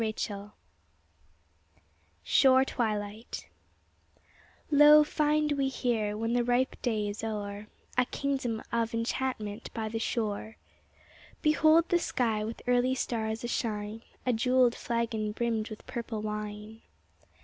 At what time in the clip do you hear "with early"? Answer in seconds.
12.43-12.95